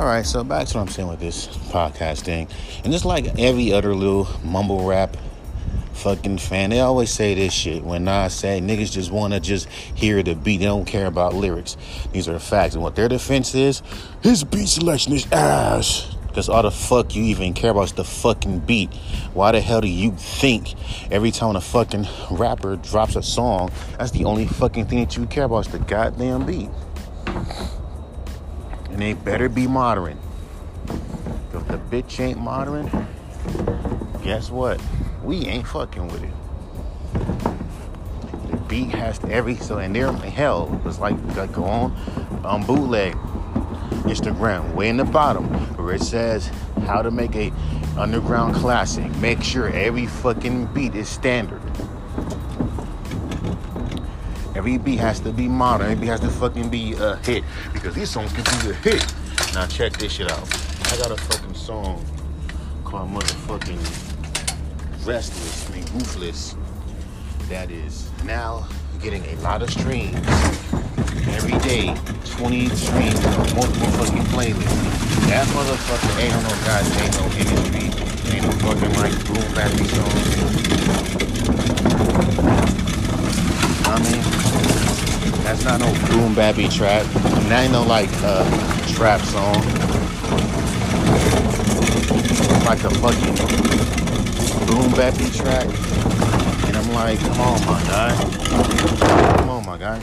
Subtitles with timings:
[0.00, 2.48] All right, so back to what I'm saying with this podcast thing.
[2.84, 5.14] And just like every other little mumble rap
[5.92, 7.84] fucking fan, they always say this shit.
[7.84, 11.34] When I say niggas just want to just hear the beat, they don't care about
[11.34, 11.76] lyrics.
[12.12, 12.72] These are facts.
[12.72, 13.82] And what their defense is,
[14.22, 16.16] his beat selection is ass.
[16.28, 18.94] Because all the fuck you even care about is the fucking beat.
[19.34, 20.76] Why the hell do you think
[21.12, 25.26] every time a fucking rapper drops a song, that's the only fucking thing that you
[25.26, 26.70] care about is the goddamn beat?
[29.00, 30.18] And they better be modern.
[31.54, 32.84] If the bitch ain't modern,
[34.22, 34.78] guess what?
[35.24, 36.34] We ain't fucking with it.
[38.50, 41.92] The beat has to every so and there hell it's like like go on
[42.44, 43.14] on bootleg
[44.04, 45.46] Instagram way in the bottom
[45.78, 46.50] where it says
[46.84, 47.50] how to make a
[47.96, 49.10] underground classic.
[49.16, 51.62] Make sure every fucking beat is standard.
[54.60, 55.90] Every beat has to be modern.
[55.90, 59.14] Every beat has to fucking be a hit because these songs can be a hit.
[59.54, 60.46] Now check this shit out.
[60.92, 62.04] I got a fucking song
[62.84, 63.80] called motherfucking
[65.06, 66.56] Restless, I mean Ruthless.
[67.48, 68.68] That is now
[69.00, 70.14] getting a lot of streams
[71.32, 71.96] every day.
[72.26, 75.26] 20 streams on multiple fucking playlists.
[75.30, 77.88] That motherfucker ain't on no goddamn no industry.
[78.36, 80.60] Ain't no fucking like boom battery song.
[83.92, 84.22] I mean,
[85.42, 87.04] that's not no boom bappy trap.
[87.14, 88.44] And that ain't no like uh,
[88.88, 89.54] trap song.
[92.18, 93.36] It's like a fucking
[94.66, 95.66] boom bappy track.
[96.66, 99.36] And I'm like, come on, my guy.
[99.36, 99.98] Come on, my guy.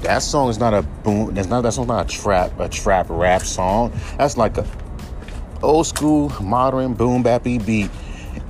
[0.00, 1.34] That song is not a boom.
[1.34, 1.62] That's not.
[1.62, 2.58] That song's not a trap.
[2.58, 3.92] A trap rap song.
[4.16, 4.66] That's like a
[5.62, 7.90] old school modern boom bappy beat.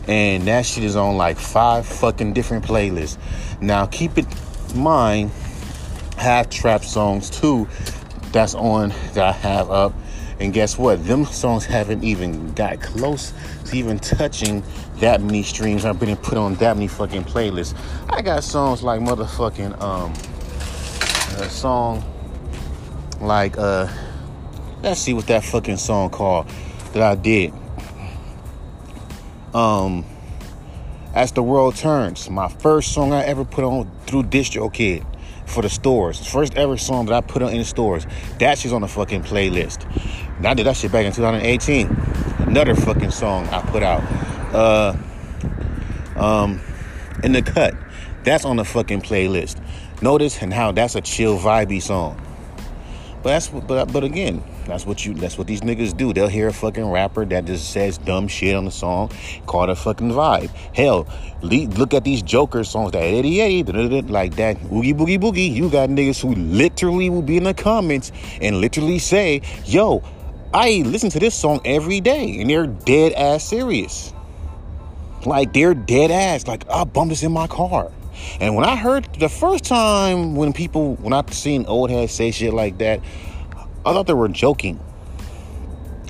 [0.06, 3.18] And that shit is on like five fucking different playlists.
[3.60, 4.26] Now keep it
[4.72, 5.32] in mind,
[6.16, 7.68] have trap songs too.
[8.32, 9.92] That's on that I have up.
[10.38, 11.02] And guess what?
[11.06, 13.32] Them songs haven't even got close
[13.66, 14.62] to even touching
[14.96, 15.84] that many streams.
[15.84, 17.74] I've been put on that many fucking playlists.
[18.10, 20.12] I got songs like motherfucking um
[21.38, 22.02] a song
[23.20, 23.88] like uh
[24.82, 26.48] let's see what that fucking song called
[26.92, 27.52] that I did.
[29.54, 30.04] Um
[31.14, 35.04] As the World Turns, my first song I ever put on through DistroKid
[35.46, 36.26] for the stores.
[36.26, 38.06] First ever song that I put on in the stores.
[38.38, 39.84] That shit's on the fucking playlist.
[40.36, 41.86] And I did that shit back in 2018.
[42.40, 44.02] Another fucking song I put out.
[44.54, 44.96] Uh
[46.16, 46.60] um
[47.22, 47.74] in the cut.
[48.24, 49.60] That's on the fucking playlist.
[50.02, 52.20] Notice and how that's a chill vibey song.
[53.26, 56.12] But that's but but again, that's what you that's what these niggas do.
[56.12, 59.10] They'll hear a fucking rapper that just says dumb shit on the song,
[59.46, 60.50] call it a fucking vibe.
[60.72, 61.08] Hell,
[61.42, 63.66] look at these Joker songs that 88
[64.08, 65.52] like that oogie boogie boogie.
[65.52, 70.04] You got niggas who literally will be in the comments and literally say, "Yo,
[70.54, 74.12] I listen to this song every day," and they're dead ass serious.
[75.24, 76.46] Like they're dead ass.
[76.46, 77.90] Like I bump this in my car.
[78.40, 82.30] And when I heard the first time when people, when I seen old heads say
[82.30, 83.00] shit like that,
[83.84, 84.80] I thought they were joking.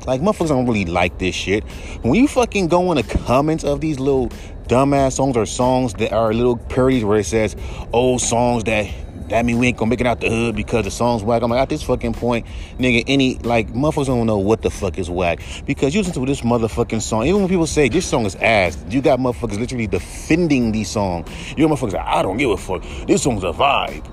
[0.06, 1.64] Like motherfuckers don't really like this shit.
[2.02, 4.28] When you fucking go in the comments of these little
[4.68, 7.56] dumbass songs or songs that are little parodies where it says
[7.92, 8.86] old songs that
[9.28, 11.42] that mean we ain't gonna make it out the hood because the song's whack.
[11.42, 12.46] I'm like, at this fucking point,
[12.78, 15.40] nigga, any, like, motherfuckers don't know what the fuck is whack.
[15.66, 18.82] Because you listen to this motherfucking song, even when people say this song is ass,
[18.88, 21.24] you got motherfuckers literally defending the song.
[21.56, 22.82] You motherfuckers like, I don't give a fuck.
[23.06, 24.04] This song's a vibe.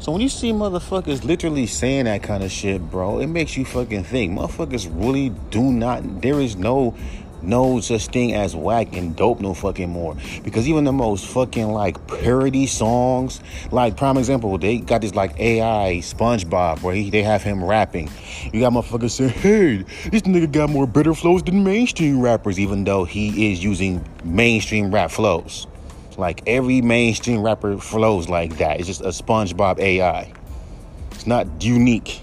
[0.00, 3.66] So when you see motherfuckers literally saying that kind of shit, bro, it makes you
[3.66, 4.38] fucking think.
[4.38, 6.96] Motherfuckers really do not, there is no
[7.42, 10.16] no such thing as whack and dope no fucking more.
[10.44, 13.40] Because even the most fucking like parody songs,
[13.70, 18.10] like prime example, they got this like AI SpongeBob where he, they have him rapping.
[18.52, 19.76] You got motherfuckers saying, hey,
[20.10, 24.92] this nigga got more better flows than mainstream rappers, even though he is using mainstream
[24.92, 25.66] rap flows.
[26.16, 28.80] Like every mainstream rapper flows like that.
[28.80, 30.32] It's just a SpongeBob AI.
[31.12, 32.20] It's not unique.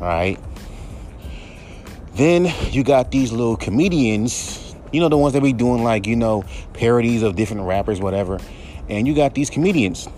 [0.00, 0.38] All right.
[2.14, 6.16] Then you got these little comedians, you know, the ones that be doing like, you
[6.16, 6.44] know,
[6.74, 8.38] parodies of different rappers, whatever.
[8.88, 10.08] And you got these comedians.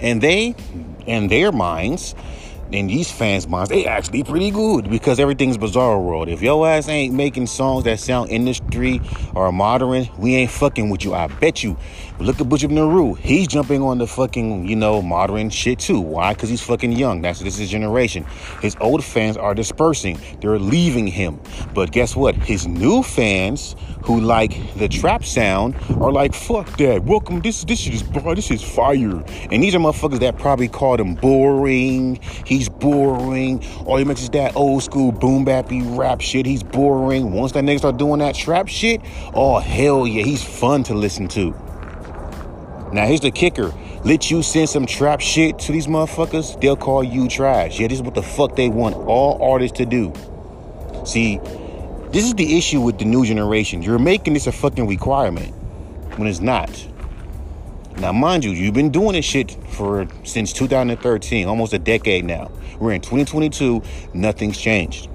[0.00, 0.54] And they,
[1.06, 2.14] in their minds,
[2.72, 6.28] in these fans' minds, they actually pretty good because everything's bizarre world.
[6.28, 9.00] If your ass ain't making songs that sound industry
[9.34, 11.12] or modern, we ain't fucking with you.
[11.12, 11.76] I bet you.
[12.20, 13.14] Look at Butch Naru.
[13.14, 15.98] He's jumping on the fucking, you know, modern shit too.
[15.98, 16.34] Why?
[16.34, 17.22] Because he's fucking young.
[17.22, 18.26] That's this is generation.
[18.60, 20.18] His old fans are dispersing.
[20.42, 21.40] They're leaving him.
[21.72, 22.34] But guess what?
[22.34, 27.04] His new fans who like the trap sound are like, fuck that.
[27.04, 27.40] Welcome.
[27.40, 29.24] This this shit is bro, this is fire.
[29.50, 32.16] And these are motherfuckers that probably called him boring.
[32.44, 33.64] He's boring.
[33.86, 36.44] All he makes is that old school boom bappy rap shit.
[36.44, 37.32] He's boring.
[37.32, 39.00] Once that nigga start doing that trap shit,
[39.32, 41.69] oh hell yeah, he's fun to listen to.
[42.92, 43.72] Now here's the kicker.
[44.04, 47.78] Let you send some trap shit to these motherfuckers, they'll call you trash.
[47.78, 50.12] Yeah, this is what the fuck they want all artists to do.
[51.04, 51.38] See,
[52.10, 53.82] this is the issue with the new generation.
[53.82, 55.54] You're making this a fucking requirement
[56.16, 56.70] when it's not.
[57.98, 62.50] Now, mind you, you've been doing this shit for since 2013, almost a decade now.
[62.80, 63.82] We're in 2022,
[64.14, 65.08] nothing's changed.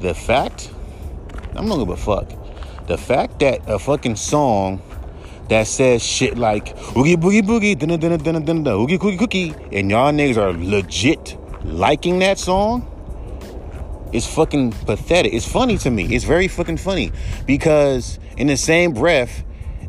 [0.00, 0.70] The fact,
[1.54, 2.30] I'm not give a fuck.
[2.86, 4.80] The fact that a fucking song
[5.48, 9.90] that says shit like oogie boogie boogie, dun dun dun dun oogie cookie cookie, and
[9.90, 12.92] y'all niggas are legit liking that song,
[14.12, 15.32] it's fucking pathetic.
[15.32, 16.14] It's funny to me.
[16.14, 17.12] It's very fucking funny
[17.46, 19.44] because in the same breath,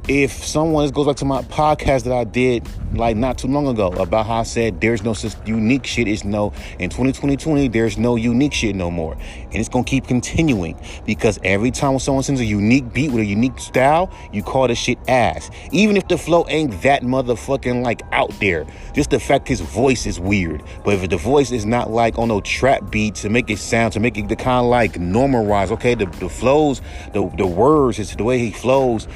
[0.07, 3.87] if someone goes back to my podcast that I did like not too long ago
[3.87, 8.53] about how I said there's no unique shit is no in 2020 there's no unique
[8.53, 9.13] shit no more.
[9.13, 13.25] And it's gonna keep continuing because every time someone sends a unique beat with a
[13.25, 15.49] unique style you call the shit ass.
[15.71, 20.05] Even if the flow ain't that motherfucking like out there just the fact his voice
[20.05, 20.63] is weird.
[20.83, 23.93] But if the voice is not like on no trap beat to make it sound
[23.93, 26.81] to make it the kind of like normalize okay the, the flows
[27.13, 29.07] the, the words it's the way he flows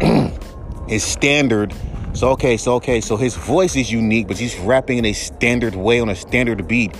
[0.88, 1.74] is standard
[2.14, 5.74] so okay, so okay, so his voice is unique, but he's rapping in a standard
[5.74, 6.94] way on a standard beat.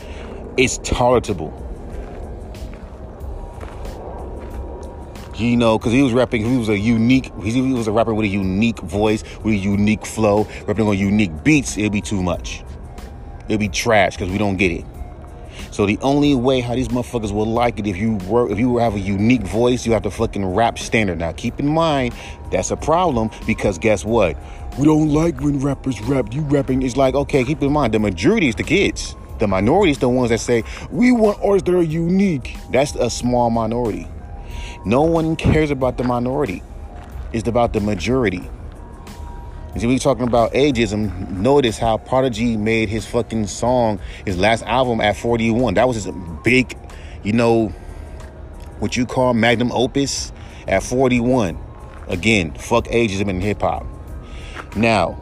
[0.56, 1.60] It's tolerable.
[5.36, 8.24] You know, because he was rapping, he was a unique, he was a rapper with
[8.24, 12.62] a unique voice, with a unique flow, rapping on unique beats, it'd be too much.
[13.48, 14.84] It'd be trash because we don't get it.
[15.70, 18.78] So the only way how these motherfuckers will like it if you were if you
[18.78, 21.18] have a unique voice, you have to fucking rap standard.
[21.18, 22.14] Now keep in mind
[22.50, 24.36] that's a problem because guess what?
[24.78, 26.34] We don't like when rappers rap.
[26.34, 27.44] You rapping is like okay.
[27.44, 29.14] Keep in mind the majority is the kids.
[29.38, 32.56] The minority is the ones that say we want artists that are unique.
[32.70, 34.08] That's a small minority.
[34.84, 36.62] No one cares about the minority.
[37.32, 38.50] It's about the majority.
[39.72, 41.30] And see, we talking about ageism.
[41.30, 45.74] Notice how Prodigy made his fucking song, his last album at 41.
[45.74, 46.76] That was his big,
[47.22, 47.68] you know,
[48.78, 50.32] what you call magnum opus
[50.66, 51.58] at 41.
[52.08, 53.86] Again, fuck ageism in hip hop.
[54.76, 55.12] Now,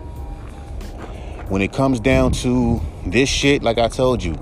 [1.48, 4.36] when it comes down to this shit, like I told you,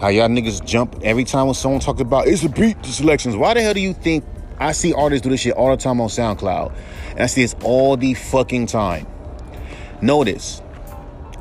[0.00, 3.36] how y'all niggas jump every time when someone talks about it's a beat selections.
[3.36, 4.24] Why the hell do you think
[4.58, 6.72] I see artists do this shit all the time on SoundCloud?
[7.10, 9.06] And I see this all the fucking time.
[10.00, 10.62] Notice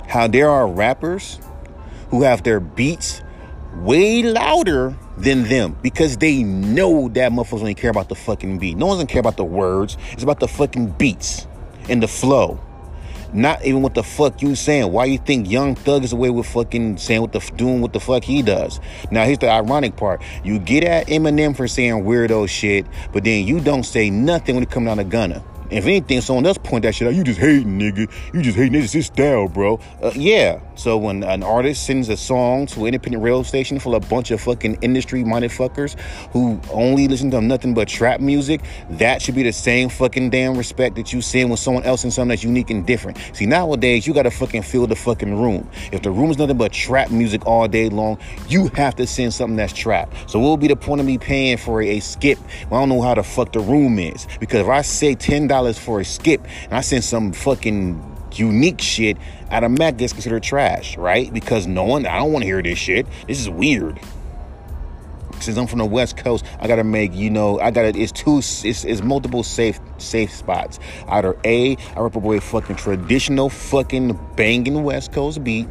[0.07, 1.39] how there are rappers
[2.09, 3.21] who have their beats
[3.75, 8.77] way louder than them because they know that motherfuckers only care about the fucking beat.
[8.77, 9.97] No one's gonna care about the words.
[10.13, 11.47] It's about the fucking beats
[11.89, 12.59] and the flow.
[13.33, 14.91] Not even what the fuck you saying.
[14.91, 17.99] Why you think Young Thug is away with fucking saying what the doing what the
[17.99, 18.79] fuck he does?
[19.11, 20.21] Now here's the ironic part.
[20.43, 24.63] You get at Eminem for saying weirdo shit, but then you don't say nothing when
[24.63, 25.43] it comes down to Gunna.
[25.69, 27.15] If anything, someone else point that shit out.
[27.15, 28.11] You just hating, nigga.
[28.33, 28.73] You just hating.
[28.73, 29.79] This is style, bro.
[30.01, 30.61] Uh, yeah.
[30.75, 34.07] So when an artist sends a song to an independent radio station full of a
[34.07, 35.99] bunch of fucking industry-minded fuckers
[36.31, 38.61] who only listen to nothing but trap music,
[38.91, 42.15] that should be the same fucking damn respect that you send when someone else sends
[42.15, 43.17] something that's unique and different.
[43.33, 45.69] See, nowadays you gotta fucking fill the fucking room.
[45.91, 49.33] If the room is nothing but trap music all day long, you have to send
[49.33, 50.13] something that's trap.
[50.27, 52.37] So what will be the point of me paying for a, a skip?
[52.69, 55.47] Well, I don't know how the fuck the room is because if I say ten
[55.47, 59.17] dollars dollars for a skip and I send some fucking unique shit,
[59.49, 61.33] out of Mac gets considered trash, right?
[61.33, 63.07] Because no one, I don't want to hear this shit.
[63.27, 63.99] This is weird.
[65.39, 67.89] Since I'm from the West Coast, I gotta make you know I gotta.
[67.89, 68.39] It's two.
[68.39, 70.79] It's, it's multiple safe safe spots.
[71.07, 75.67] Either a I rap about fucking traditional fucking banging West Coast beat,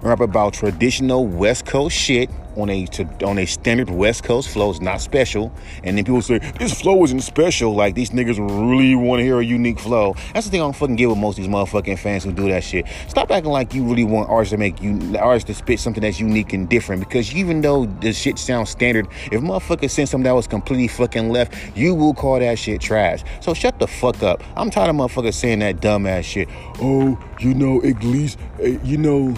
[0.00, 2.86] rap about traditional West Coast shit on a
[3.24, 4.70] on a standard West Coast flow.
[4.70, 5.52] It's not special.
[5.84, 7.74] And then people say this flow isn't special.
[7.74, 10.14] Like these niggas really want to hear a unique flow.
[10.32, 12.48] That's the thing I don't fucking get with most of these motherfucking fans who do
[12.48, 12.86] that shit.
[13.08, 16.18] Stop acting like you really want artists to make you artists to spit something that's
[16.18, 17.00] unique and different.
[17.00, 21.30] Because even though the shit sounds standard, if motherfuckers send something that was completely fucking
[21.30, 23.22] left, you will call that shit trash.
[23.40, 24.42] So shut the fuck up.
[24.56, 26.48] I'm tired of motherfuckers saying that dumb ass shit.
[26.80, 29.34] Oh, you know, at least, eh, you know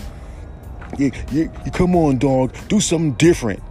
[0.97, 3.63] you, you, you come on, dog, do something different.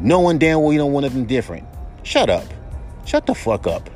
[0.00, 1.66] Knowing damn well you don't want nothing different.
[2.02, 2.44] Shut up.
[3.04, 3.88] Shut the fuck up.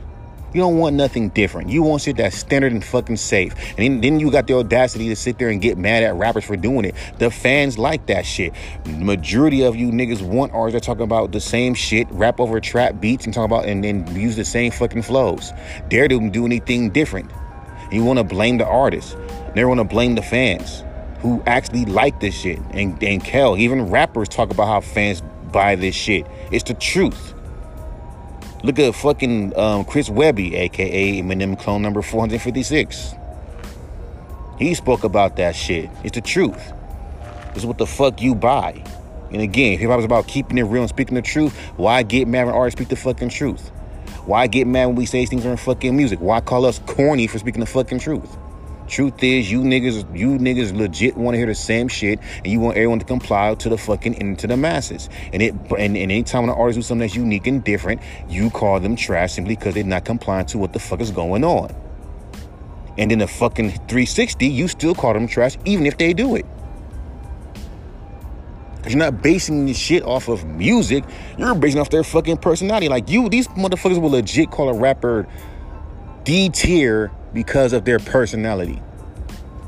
[0.52, 1.68] You don't want nothing different.
[1.68, 3.54] You want shit that's standard and fucking safe.
[3.78, 6.56] And then, you got the audacity to sit there and get mad at rappers for
[6.56, 6.96] doing it.
[7.18, 8.52] The fans like that shit.
[8.84, 13.00] Majority of you niggas want artists that talk about the same shit, rap over trap
[13.00, 15.52] beats, and talk about and then use the same fucking flows.
[15.88, 17.30] Dare to do anything different.
[17.92, 19.16] You want to blame the artist.
[19.54, 20.82] Never want to blame the fans
[21.21, 22.59] who actually like this shit.
[22.71, 25.23] And, and Kel, even rappers talk about how fans
[25.53, 26.27] buy this shit.
[26.50, 27.35] It's the truth.
[28.62, 33.15] Look at fucking um, Chris Webby, aka Eminem clone number 456.
[34.59, 35.89] He spoke about that shit.
[36.05, 36.73] It's the truth.
[37.55, 38.85] It's what the fuck you buy.
[39.33, 42.29] And again, if I was about keeping it real and speaking the truth, why get
[42.29, 43.71] mad when artists speak the fucking truth?
[44.27, 46.21] Why get mad when we say things are in fucking music?
[46.21, 48.37] Why call us corny for speaking the fucking truth?
[48.90, 52.59] Truth is, you niggas, you niggas legit want to hear the same shit, and you
[52.59, 55.09] want everyone to comply to the fucking into the masses.
[55.32, 58.80] And it, and, and anytime an artist do something that's unique and different, you call
[58.80, 61.73] them trash simply because they're not complying to what the fuck is going on.
[62.99, 66.44] And in the fucking 360, you still call them trash even if they do it.
[68.82, 71.04] Cause you're not basing this shit off of music.
[71.38, 72.88] You're basing off their fucking personality.
[72.88, 75.28] Like you, these motherfuckers will legit call a rapper
[76.25, 78.80] D tier because of their personality.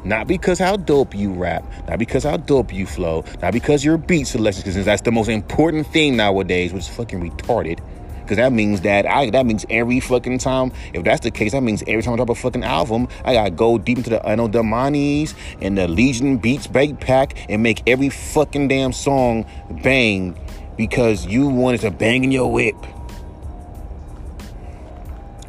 [0.04, 3.98] Not because how dope you rap, not because how dope you flow, not because your
[3.98, 7.78] beat selection, because that's the most important thing nowadays, which is fucking retarded.
[8.22, 11.62] Because that means that I that means every fucking time, if that's the case, that
[11.62, 15.34] means every time I drop a fucking album, I gotta go deep into the Damanis
[15.60, 19.44] and the Legion Beats Bake Pack and make every fucking damn song
[19.82, 20.36] bang
[20.76, 22.76] because you wanted to bang in your whip.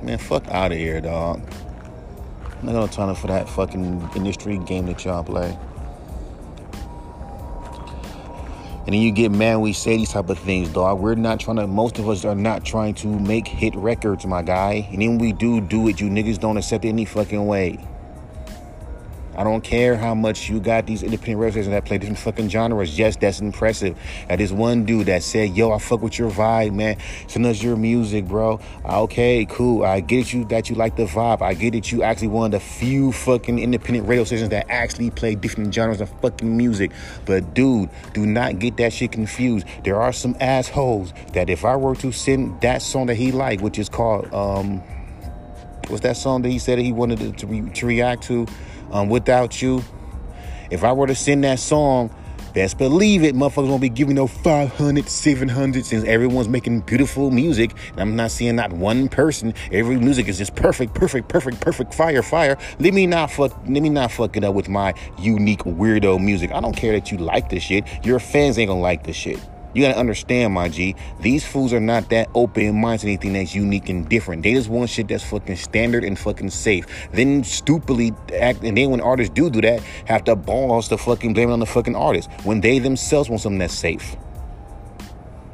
[0.01, 1.41] Man, fuck out of here, dog.
[2.63, 5.57] I'm not gonna time for that fucking industry game that y'all play.
[8.85, 11.01] And then you get mad we say these type of things, dog.
[11.01, 14.43] We're not trying to, most of us are not trying to make hit records, my
[14.43, 14.87] guy.
[14.93, 17.85] And then we do do it, you niggas don't accept it any fucking way.
[19.35, 22.49] I don't care how much you got these independent radio stations that play different fucking
[22.49, 22.97] genres.
[22.97, 23.97] Yes, that's impressive.
[24.27, 26.97] That is one dude that said, "Yo, I fuck with your vibe, man.
[27.27, 29.83] Send us your music, bro." Okay, cool.
[29.83, 31.41] I get you that you like the vibe.
[31.41, 35.09] I get that You actually one of the few fucking independent radio stations that actually
[35.09, 36.91] play different genres of fucking music.
[37.25, 39.65] But dude, do not get that shit confused.
[39.83, 43.61] There are some assholes that if I were to send that song that he liked,
[43.61, 44.81] which is called um,
[45.87, 48.47] what's that song that he said he wanted to, re- to react to?
[48.91, 49.83] Um, without you.
[50.71, 52.13] If I were to send that song,
[52.53, 57.75] best believe it, motherfuckers won't be giving no 500, 700 since everyone's making beautiful music.
[57.91, 59.53] And I'm not seeing not one person.
[59.71, 62.57] Every music is just perfect, perfect, perfect, perfect, fire, fire.
[62.79, 66.51] Let me not fuck, let me not fuck it up with my unique weirdo music.
[66.51, 67.85] I don't care that you like this shit.
[68.05, 69.39] Your fans ain't gonna like this shit.
[69.73, 70.95] You gotta understand, my G.
[71.19, 74.43] These fools are not that open minded to anything that's unique and different.
[74.43, 76.85] They just want shit that's fucking standard and fucking safe.
[77.11, 81.33] Then stupidly act, and then when artists do do that, have the balls to fucking
[81.33, 84.15] blame it on the fucking artist when they themselves want something that's safe.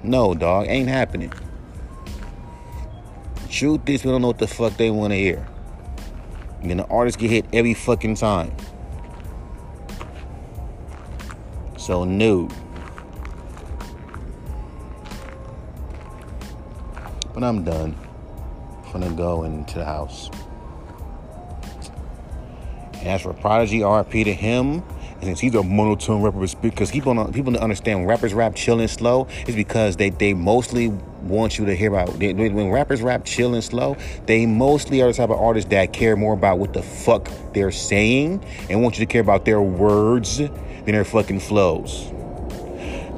[0.03, 1.31] No, dog, ain't happening.
[3.49, 5.47] Truth is, we don't know what the fuck they want to hear.
[6.61, 8.55] And then the artists get hit every fucking time.
[11.77, 12.49] So, no.
[17.39, 17.95] When I'm done,
[18.83, 20.29] I'm gonna go into the house.
[22.95, 27.13] And as for Prodigy, RP to him, and since he's a monotone rapper, because people
[27.13, 30.89] don't, people don't understand rappers rap chill and slow, is because they, they mostly
[31.21, 33.95] want you to hear about they, when rappers rap chill and slow.
[34.25, 37.71] They mostly are the type of artists that care more about what the fuck they're
[37.71, 40.51] saying and want you to care about their words than
[40.87, 42.11] their fucking flows.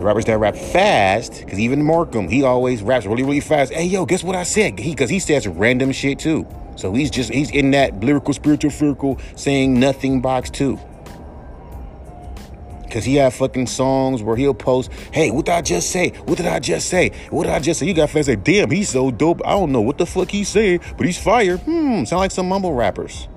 [0.01, 3.71] The rappers that rap fast, because even Markham, he always raps really, really fast.
[3.71, 4.79] Hey, yo, guess what I said?
[4.79, 6.47] He, because he says random shit too.
[6.75, 10.79] So he's just, he's in that lyrical, spiritual, circle saying nothing box too.
[12.89, 16.09] Cause he have fucking songs where he'll post, hey, what did I just say?
[16.25, 17.11] What did I just say?
[17.29, 17.85] What did I just say?
[17.85, 19.45] You got fans say, damn, he's so dope.
[19.45, 21.57] I don't know what the fuck he's saying, but he's fire.
[21.57, 23.27] Hmm, sound like some mumble rappers.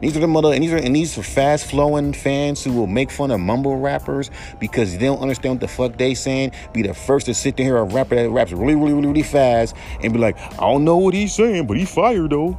[0.00, 2.86] These are the mother and these are and these are fast flowing fans who will
[2.86, 6.52] make fun of mumble rappers because they don't understand what the fuck they saying.
[6.72, 9.22] Be the first to sit there hear a rapper that raps really, really, really, really
[9.24, 12.58] fast and be like, I don't know what he's saying, but he fired though.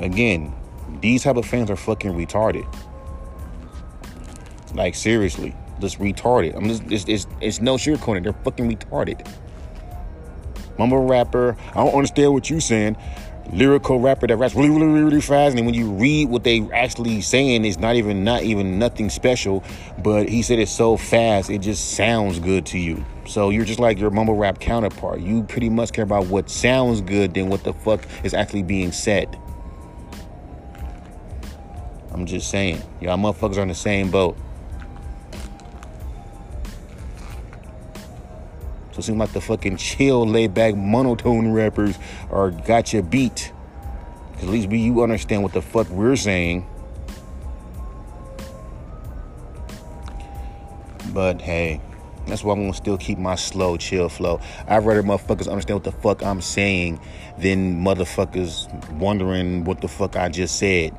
[0.00, 0.54] Again,
[1.00, 2.66] these type of fans are fucking retarded.
[4.74, 6.56] Like seriously, just retarded.
[6.56, 8.24] I'm just it's it's, it's no sugarcoating.
[8.24, 9.26] They're fucking retarded.
[10.78, 12.96] Mumble rapper, I don't understand what you saying.
[13.52, 17.20] Lyrical rapper that raps really, really, really fast, and when you read what they actually
[17.20, 19.64] saying, it's not even not even nothing special.
[19.98, 23.04] But he said it so fast, it just sounds good to you.
[23.26, 25.20] So you're just like your mumble rap counterpart.
[25.20, 28.92] You pretty much care about what sounds good than what the fuck is actually being
[28.92, 29.38] said.
[32.12, 34.36] I'm just saying, y'all motherfuckers are in the same boat.
[38.98, 41.96] So it seems like the fucking chill, laid back, monotone rappers
[42.32, 43.52] are got you beat.
[44.38, 46.66] At least we, you understand what the fuck we're saying.
[51.14, 51.80] But hey,
[52.26, 54.40] that's why I'm gonna still keep my slow, chill flow.
[54.66, 56.98] I'd rather motherfuckers understand what the fuck I'm saying
[57.38, 60.98] than motherfuckers wondering what the fuck I just said.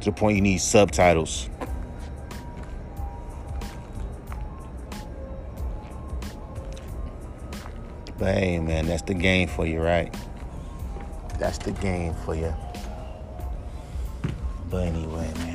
[0.00, 1.50] To the point you need subtitles.
[8.18, 10.14] But hey, man, that's the game for you, right?
[11.38, 12.54] That's the game for you.
[14.70, 15.53] But anyway, man,